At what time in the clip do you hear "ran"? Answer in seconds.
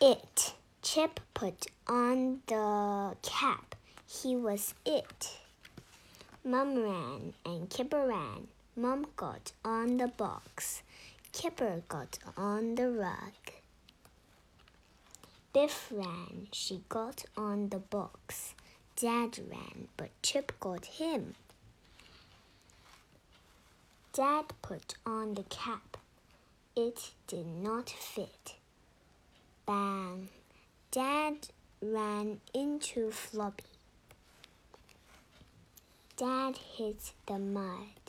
6.76-7.32, 8.06-8.48, 15.90-16.48, 19.50-19.88, 31.82-32.40